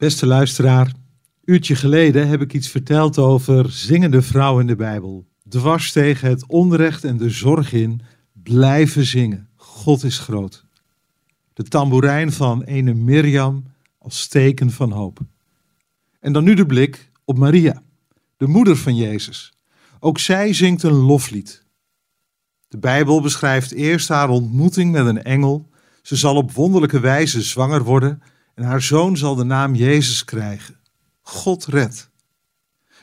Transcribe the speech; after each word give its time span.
Beste 0.00 0.26
luisteraar, 0.26 0.92
uurtje 1.44 1.74
geleden 1.74 2.28
heb 2.28 2.40
ik 2.40 2.52
iets 2.52 2.68
verteld 2.68 3.18
over 3.18 3.70
zingende 3.72 4.22
vrouwen 4.22 4.60
in 4.60 4.66
de 4.66 4.76
Bijbel. 4.76 5.26
Dwars 5.48 5.92
tegen 5.92 6.28
het 6.28 6.46
onrecht 6.46 7.04
en 7.04 7.16
de 7.16 7.30
zorg 7.30 7.72
in 7.72 8.00
blijven 8.32 9.04
zingen. 9.04 9.48
God 9.56 10.04
is 10.04 10.18
groot. 10.18 10.64
De 11.52 11.62
tamboerijn 11.62 12.32
van 12.32 12.62
ene 12.62 12.94
Mirjam 12.94 13.64
als 13.98 14.26
teken 14.26 14.70
van 14.70 14.90
hoop. 14.90 15.18
En 16.20 16.32
dan 16.32 16.44
nu 16.44 16.54
de 16.54 16.66
blik 16.66 17.10
op 17.24 17.38
Maria, 17.38 17.82
de 18.36 18.46
moeder 18.46 18.76
van 18.76 18.96
Jezus. 18.96 19.52
Ook 19.98 20.18
zij 20.18 20.52
zingt 20.52 20.82
een 20.82 20.92
loflied. 20.92 21.64
De 22.68 22.78
Bijbel 22.78 23.20
beschrijft 23.20 23.72
eerst 23.72 24.08
haar 24.08 24.28
ontmoeting 24.28 24.92
met 24.92 25.06
een 25.06 25.22
engel. 25.22 25.68
Ze 26.02 26.16
zal 26.16 26.36
op 26.36 26.52
wonderlijke 26.52 27.00
wijze 27.00 27.42
zwanger 27.42 27.82
worden 27.82 28.22
en 28.60 28.66
haar 28.66 28.82
zoon 28.82 29.16
zal 29.16 29.34
de 29.34 29.44
naam 29.44 29.74
Jezus 29.74 30.24
krijgen. 30.24 30.76
God 31.20 31.66
redt. 31.66 32.10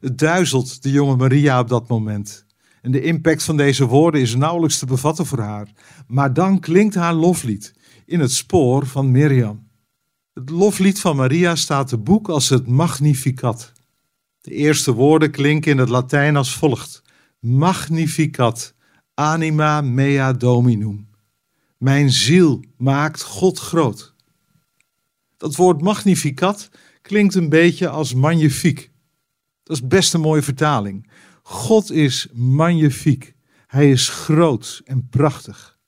Het 0.00 0.18
duizelt 0.18 0.82
de 0.82 0.90
jonge 0.90 1.16
Maria 1.16 1.60
op 1.60 1.68
dat 1.68 1.88
moment. 1.88 2.46
En 2.82 2.90
de 2.90 3.02
impact 3.02 3.42
van 3.42 3.56
deze 3.56 3.86
woorden 3.86 4.20
is 4.20 4.34
nauwelijks 4.34 4.78
te 4.78 4.86
bevatten 4.86 5.26
voor 5.26 5.38
haar. 5.38 5.68
Maar 6.06 6.32
dan 6.32 6.60
klinkt 6.60 6.94
haar 6.94 7.14
loflied 7.14 7.74
in 8.06 8.20
het 8.20 8.32
spoor 8.32 8.86
van 8.86 9.10
Mirjam. 9.10 9.68
Het 10.32 10.50
loflied 10.50 11.00
van 11.00 11.16
Maria 11.16 11.54
staat 11.54 11.88
te 11.88 11.98
boek 11.98 12.28
als 12.28 12.48
het 12.48 12.66
Magnificat. 12.66 13.72
De 14.40 14.50
eerste 14.50 14.92
woorden 14.92 15.30
klinken 15.30 15.70
in 15.70 15.78
het 15.78 15.88
Latijn 15.88 16.36
als 16.36 16.54
volgt: 16.54 17.02
Magnificat, 17.38 18.74
anima 19.14 19.80
mea 19.80 20.32
dominum. 20.32 21.08
Mijn 21.78 22.10
ziel 22.10 22.64
maakt 22.76 23.22
God 23.22 23.58
groot. 23.58 24.13
Dat 25.44 25.56
woord 25.56 25.82
magnificat 25.82 26.70
klinkt 27.02 27.34
een 27.34 27.48
beetje 27.48 27.88
als 27.88 28.14
magnifiek. 28.14 28.90
Dat 29.62 29.76
is 29.76 29.86
best 29.86 30.14
een 30.14 30.20
mooie 30.20 30.42
vertaling. 30.42 31.10
God 31.42 31.90
is 31.90 32.28
magnifiek. 32.32 33.34
Hij 33.66 33.90
is 33.90 34.08
groot 34.08 34.82
en 34.84 35.08
prachtig. 35.08 35.78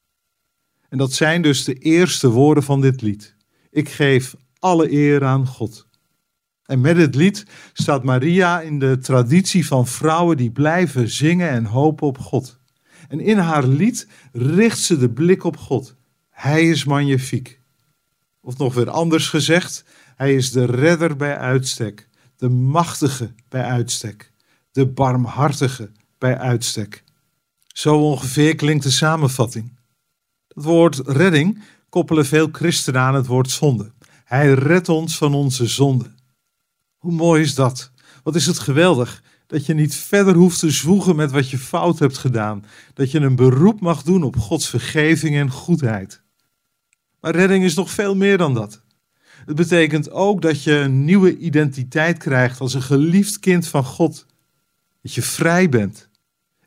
En 0.88 0.98
dat 0.98 1.12
zijn 1.12 1.42
dus 1.42 1.64
de 1.64 1.74
eerste 1.74 2.28
woorden 2.28 2.62
van 2.62 2.80
dit 2.80 3.02
lied. 3.02 3.36
Ik 3.70 3.88
geef 3.88 4.36
alle 4.58 4.92
eer 4.92 5.24
aan 5.24 5.46
God. 5.46 5.86
En 6.64 6.80
met 6.80 6.96
het 6.96 7.14
lied 7.14 7.46
staat 7.72 8.04
Maria 8.04 8.60
in 8.60 8.78
de 8.78 8.98
traditie 8.98 9.66
van 9.66 9.86
vrouwen 9.86 10.36
die 10.36 10.50
blijven 10.50 11.10
zingen 11.10 11.50
en 11.50 11.64
hopen 11.64 12.06
op 12.06 12.18
God. 12.18 12.58
En 13.08 13.20
in 13.20 13.38
haar 13.38 13.66
lied 13.66 14.08
richt 14.32 14.78
ze 14.78 14.98
de 14.98 15.10
blik 15.10 15.44
op 15.44 15.56
God. 15.56 15.96
Hij 16.30 16.68
is 16.68 16.84
magnifiek. 16.84 17.60
Of 18.46 18.58
nog 18.58 18.74
weer 18.74 18.90
anders 18.90 19.28
gezegd, 19.28 19.84
hij 20.16 20.34
is 20.34 20.50
de 20.50 20.64
redder 20.64 21.16
bij 21.16 21.36
uitstek, 21.36 22.08
de 22.36 22.48
machtige 22.48 23.34
bij 23.48 23.62
uitstek, 23.62 24.32
de 24.70 24.86
barmhartige 24.86 25.90
bij 26.18 26.38
uitstek. 26.38 27.04
Zo 27.66 27.96
ongeveer 27.96 28.54
klinkt 28.54 28.84
de 28.84 28.90
samenvatting. 28.90 29.78
Het 30.48 30.64
woord 30.64 30.96
redding 31.04 31.62
koppelen 31.88 32.26
veel 32.26 32.48
christenen 32.52 33.00
aan 33.00 33.14
het 33.14 33.26
woord 33.26 33.50
zonde. 33.50 33.92
Hij 34.24 34.52
redt 34.52 34.88
ons 34.88 35.16
van 35.16 35.34
onze 35.34 35.66
zonde. 35.66 36.14
Hoe 36.96 37.12
mooi 37.12 37.42
is 37.42 37.54
dat? 37.54 37.90
Wat 38.22 38.34
is 38.34 38.46
het 38.46 38.58
geweldig 38.58 39.22
dat 39.46 39.66
je 39.66 39.74
niet 39.74 39.94
verder 39.94 40.34
hoeft 40.34 40.58
te 40.58 40.70
zwoegen 40.70 41.16
met 41.16 41.30
wat 41.30 41.50
je 41.50 41.58
fout 41.58 41.98
hebt 41.98 42.18
gedaan. 42.18 42.64
Dat 42.94 43.10
je 43.10 43.20
een 43.20 43.36
beroep 43.36 43.80
mag 43.80 44.02
doen 44.02 44.22
op 44.22 44.36
Gods 44.36 44.68
vergeving 44.68 45.36
en 45.36 45.50
goedheid. 45.50 46.24
Maar 47.26 47.34
redding 47.34 47.64
is 47.64 47.74
nog 47.74 47.90
veel 47.90 48.14
meer 48.16 48.38
dan 48.38 48.54
dat. 48.54 48.82
Het 49.44 49.56
betekent 49.56 50.10
ook 50.10 50.42
dat 50.42 50.62
je 50.62 50.72
een 50.72 51.04
nieuwe 51.04 51.36
identiteit 51.36 52.18
krijgt 52.18 52.60
als 52.60 52.74
een 52.74 52.82
geliefd 52.82 53.38
kind 53.38 53.68
van 53.68 53.84
God. 53.84 54.26
Dat 55.02 55.14
je 55.14 55.22
vrij 55.22 55.68
bent. 55.68 56.08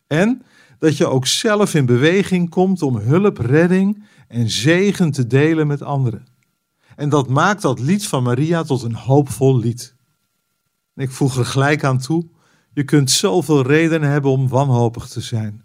En 0.07 0.41
dat 0.79 0.97
je 0.97 1.07
ook 1.07 1.27
zelf 1.27 1.73
in 1.73 1.85
beweging 1.85 2.50
komt 2.50 2.81
om 2.81 2.97
hulp, 2.97 3.38
redding 3.38 4.03
en 4.28 4.50
zegen 4.50 5.11
te 5.11 5.28
delen 5.28 5.67
met 5.67 5.81
anderen. 5.81 6.25
En 6.95 7.09
dat 7.09 7.29
maakt 7.29 7.61
dat 7.61 7.79
lied 7.79 8.07
van 8.07 8.23
Maria 8.23 8.63
tot 8.63 8.84
een 8.84 8.95
hoopvol 8.95 9.57
lied. 9.57 9.95
En 10.95 11.03
ik 11.03 11.11
voeg 11.11 11.38
er 11.38 11.45
gelijk 11.45 11.84
aan 11.84 12.00
toe: 12.00 12.29
je 12.73 12.84
kunt 12.84 13.11
zoveel 13.11 13.61
redenen 13.61 14.09
hebben 14.09 14.31
om 14.31 14.47
wanhopig 14.47 15.07
te 15.07 15.22
zijn. 15.22 15.63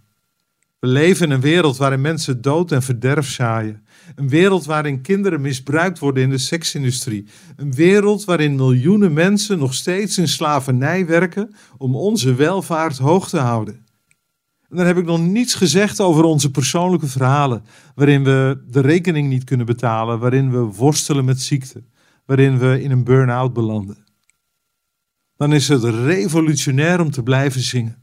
We 0.84 0.90
leven 0.90 1.26
in 1.26 1.32
een 1.32 1.40
wereld 1.40 1.76
waarin 1.76 2.00
mensen 2.00 2.40
dood 2.40 2.72
en 2.72 2.82
verderf 2.82 3.30
zaaien. 3.30 3.86
Een 4.14 4.28
wereld 4.28 4.64
waarin 4.64 5.00
kinderen 5.00 5.40
misbruikt 5.40 5.98
worden 5.98 6.22
in 6.22 6.30
de 6.30 6.38
seksindustrie. 6.38 7.26
Een 7.56 7.74
wereld 7.74 8.24
waarin 8.24 8.54
miljoenen 8.54 9.12
mensen 9.12 9.58
nog 9.58 9.74
steeds 9.74 10.18
in 10.18 10.28
slavernij 10.28 11.06
werken 11.06 11.54
om 11.78 11.96
onze 11.96 12.34
welvaart 12.34 12.98
hoog 12.98 13.28
te 13.28 13.38
houden. 13.38 13.74
En 14.68 14.76
dan 14.76 14.86
heb 14.86 14.96
ik 14.96 15.04
nog 15.04 15.20
niets 15.20 15.54
gezegd 15.54 16.00
over 16.00 16.24
onze 16.24 16.50
persoonlijke 16.50 17.06
verhalen, 17.06 17.64
waarin 17.94 18.24
we 18.24 18.64
de 18.68 18.80
rekening 18.80 19.28
niet 19.28 19.44
kunnen 19.44 19.66
betalen, 19.66 20.18
waarin 20.18 20.50
we 20.50 20.58
worstelen 20.58 21.24
met 21.24 21.40
ziekte, 21.40 21.84
waarin 22.26 22.58
we 22.58 22.82
in 22.82 22.90
een 22.90 23.04
burn-out 23.04 23.52
belanden. 23.52 24.04
Dan 25.36 25.52
is 25.52 25.68
het 25.68 25.84
revolutionair 25.84 27.00
om 27.00 27.10
te 27.10 27.22
blijven 27.22 27.60
zingen. 27.60 28.02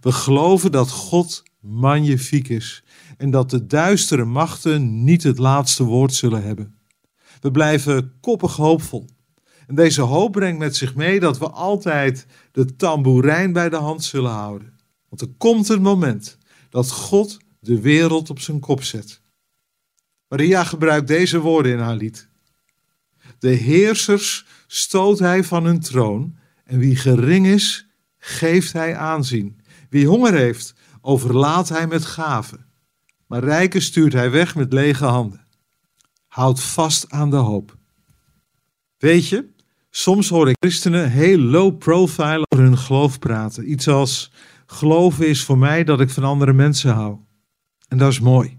We 0.00 0.12
geloven 0.12 0.72
dat 0.72 0.90
God 0.90 1.42
magnifiek 1.60 2.48
is 2.48 2.82
en 3.16 3.30
dat 3.30 3.50
de 3.50 3.66
duistere 3.66 4.24
machten 4.24 5.04
niet 5.04 5.22
het 5.22 5.38
laatste 5.38 5.84
woord 5.84 6.14
zullen 6.14 6.42
hebben. 6.42 6.78
We 7.40 7.50
blijven 7.50 8.12
koppig 8.20 8.56
hoopvol. 8.56 9.08
En 9.66 9.74
deze 9.74 10.00
hoop 10.00 10.32
brengt 10.32 10.58
met 10.58 10.76
zich 10.76 10.94
mee 10.94 11.20
dat 11.20 11.38
we 11.38 11.50
altijd 11.50 12.26
de 12.52 12.76
tamboerijn 12.76 13.52
bij 13.52 13.68
de 13.68 13.76
hand 13.76 14.04
zullen 14.04 14.30
houden. 14.30 14.72
Want 15.08 15.20
er 15.20 15.28
komt 15.38 15.68
een 15.68 15.82
moment 15.82 16.38
dat 16.68 16.90
God 16.90 17.38
de 17.60 17.80
wereld 17.80 18.30
op 18.30 18.40
zijn 18.40 18.60
kop 18.60 18.82
zet. 18.82 19.20
Maria 20.28 20.64
gebruikt 20.64 21.06
deze 21.06 21.38
woorden 21.38 21.72
in 21.72 21.78
haar 21.78 21.96
lied. 21.96 22.28
De 23.38 23.48
heersers 23.48 24.46
stoot 24.66 25.18
hij 25.18 25.44
van 25.44 25.64
hun 25.64 25.80
troon 25.80 26.36
en 26.64 26.78
wie 26.78 26.96
gering 26.96 27.46
is, 27.46 27.86
geeft 28.18 28.72
hij 28.72 28.96
aanzien. 28.96 29.60
Wie 29.88 30.06
honger 30.06 30.34
heeft, 30.34 30.74
overlaat 31.00 31.68
hij 31.68 31.86
met 31.86 32.04
gaven. 32.04 32.66
Maar 33.26 33.44
rijken 33.44 33.82
stuurt 33.82 34.12
hij 34.12 34.30
weg 34.30 34.54
met 34.54 34.72
lege 34.72 35.04
handen. 35.04 35.46
Houd 36.26 36.60
vast 36.60 37.10
aan 37.10 37.30
de 37.30 37.36
hoop. 37.36 37.76
Weet 38.98 39.28
je, 39.28 39.48
soms 39.90 40.28
hoor 40.28 40.48
ik 40.48 40.56
christenen 40.60 41.10
heel 41.10 41.38
low 41.38 41.78
profile 41.78 42.46
over 42.48 42.64
hun 42.64 42.78
geloof 42.78 43.18
praten. 43.18 43.70
Iets 43.70 43.88
als: 43.88 44.32
geloven 44.66 45.28
is 45.28 45.44
voor 45.44 45.58
mij 45.58 45.84
dat 45.84 46.00
ik 46.00 46.10
van 46.10 46.24
andere 46.24 46.52
mensen 46.52 46.94
hou. 46.94 47.18
En 47.88 47.98
dat 47.98 48.10
is 48.10 48.20
mooi. 48.20 48.56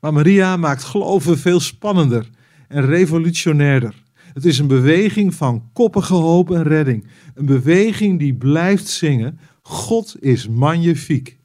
Maar 0.00 0.12
Maria 0.12 0.56
maakt 0.56 0.84
geloven 0.84 1.38
veel 1.38 1.60
spannender 1.60 2.28
en 2.68 2.86
revolutionairder. 2.86 4.02
Het 4.32 4.44
is 4.44 4.58
een 4.58 4.66
beweging 4.66 5.34
van 5.34 5.70
koppige 5.72 6.14
hoop 6.14 6.50
en 6.50 6.62
redding. 6.62 7.06
Een 7.34 7.46
beweging 7.46 8.18
die 8.18 8.34
blijft 8.34 8.88
zingen: 8.88 9.38
God 9.68 10.22
is 10.22 10.48
magnifiek. 10.48 11.38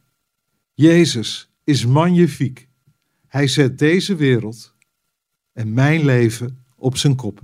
Jezus 0.73 1.49
is 1.63 1.85
magnifiek. 1.85 2.67
Hij 3.27 3.47
zet 3.47 3.79
deze 3.79 4.15
wereld 4.15 4.75
en 5.53 5.73
mijn 5.73 6.05
leven 6.05 6.65
op 6.75 6.97
zijn 6.97 7.15
kop. 7.15 7.41